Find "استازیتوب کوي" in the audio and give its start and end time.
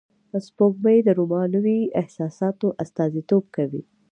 2.83-3.81